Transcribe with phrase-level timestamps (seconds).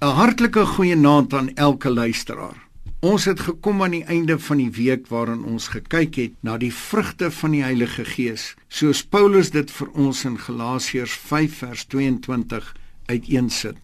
[0.00, 2.58] 'n Hartlike goeienaand aan elke luisteraar.
[3.00, 6.70] Ons het gekom aan die einde van die week waarin ons gekyk het na die
[6.74, 12.68] vrugte van die Heilige Gees, soos Paulus dit vir ons in Galasiërs 5 vers 22
[13.10, 13.74] uiteensit.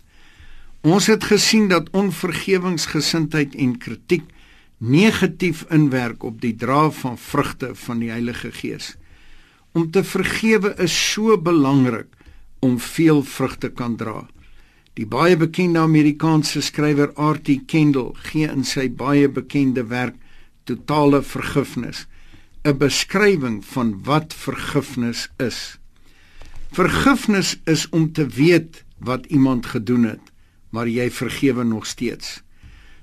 [0.86, 4.30] Ons het gesien dat onvergewensgesindheid en kritiek
[4.78, 8.94] negatief inwerk op die dra van vrugte van die Heilige Gees.
[9.72, 12.06] Om te vergewe is so belangrik
[12.62, 14.28] om veel vrugte kan dra.
[14.94, 17.64] Die baie bekende Amerikaanse skrywer R.T.
[17.66, 20.14] Kendall gee in sy baie bekende werk
[20.70, 22.06] Totale Vergifnis
[22.64, 25.78] 'n beskrywing van wat vergifnis is.
[26.72, 30.32] Vergifnis is om te weet wat iemand gedoen het,
[30.70, 32.40] maar jy vergewe nog steeds.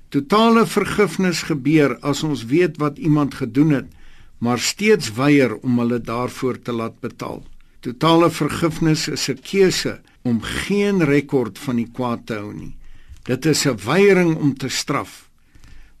[0.08, 3.92] Totale vergifnis gebeur as ons weet wat iemand gedoen het,
[4.38, 7.44] maar steeds weier om hulle daarvoor te laat betaal.
[7.80, 12.76] Totale vergifnis is 'n keuse om geen rekord van die kwaad te hou nie.
[13.24, 15.30] Dit is 'n weiering om te straf.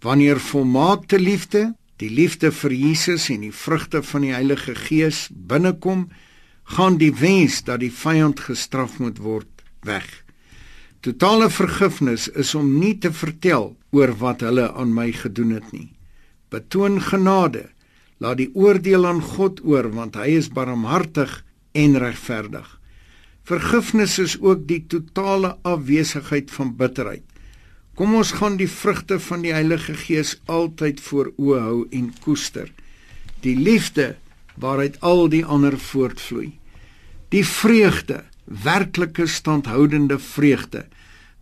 [0.00, 6.08] Wanneer volmaakte liefde, die liefde vir Jesus en die vrugte van die Heilige Gees binnekom,
[6.64, 9.48] gaan die wens dat die vyand gestraf moet word
[9.82, 10.24] weg.
[11.00, 15.90] Totale vergifnis is om nie te vertel oor wat hulle aan my gedoen het nie.
[16.48, 17.70] Betoon genade.
[18.22, 22.68] Laat die oordeel aan God oor want hy is barmhartig en regverdig.
[23.42, 27.24] Vergifnis is ook die totale afwesigheid van bitterheid.
[27.98, 32.70] Kom ons gaan die vrugte van die Heilige Gees altyd voor oë hou en koester.
[33.42, 34.14] Die liefde
[34.54, 36.52] waaruit al die ander voortvloei.
[37.34, 40.86] Die vreugde, werklike standhoudende vreugde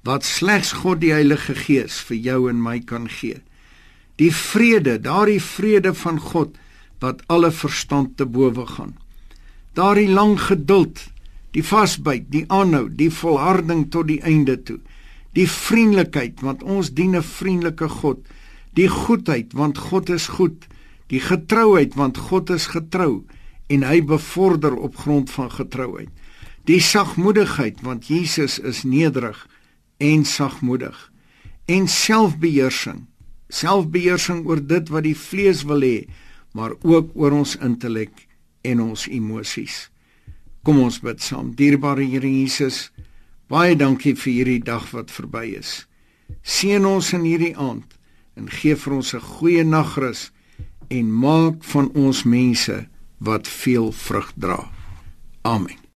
[0.02, 3.42] wat slegs God die Heilige Gees vir jou en my kan gee.
[4.16, 6.56] Die vrede, daardie vrede van God
[7.04, 8.96] wat alle verstand te bowe gaan.
[9.76, 11.04] Daardie lang geduld
[11.56, 14.78] die vasbyt, die aanhou, die volharding tot die einde toe.
[15.34, 18.18] Die vriendelikheid want ons dien 'n vriendelike God.
[18.74, 20.66] Die goedheid want God is goed.
[21.06, 23.24] Die getrouheid want God is getrou
[23.66, 26.10] en hy bevorder op grond van getrouheid.
[26.64, 29.48] Die sagmoedigheid want Jesus is nederig
[29.96, 31.12] en sagmoedig.
[31.66, 33.06] En selfbeheersing.
[33.48, 36.06] Selfbeheersing oor dit wat die vlees wil hê,
[36.52, 38.26] maar ook oor ons intellek
[38.62, 39.89] en ons emosies.
[40.62, 41.54] Kom ons bid saam.
[41.56, 42.90] Dierbare Here Jesus,
[43.48, 45.86] baie dankie vir hierdie dag wat verby is.
[46.42, 47.96] Seën ons in hierdie aand
[48.36, 50.30] en gee vir ons 'n goeie nagrus
[50.90, 52.86] en maak van ons mense
[53.18, 54.70] wat veel vrug dra.
[55.42, 55.89] Amen.